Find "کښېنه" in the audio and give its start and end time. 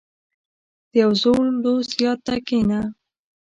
2.47-2.79